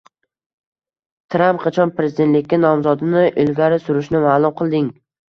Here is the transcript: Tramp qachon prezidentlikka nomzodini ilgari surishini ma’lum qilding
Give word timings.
Tramp 1.33 1.59
qachon 1.65 1.91
prezidentlikka 1.99 2.59
nomzodini 2.61 3.21
ilgari 3.43 3.77
surishini 3.83 4.23
ma’lum 4.25 4.57
qilding 4.63 4.89